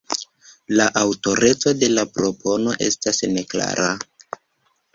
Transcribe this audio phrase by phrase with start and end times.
[0.79, 3.93] La aŭtoreco de la propono estas neklara.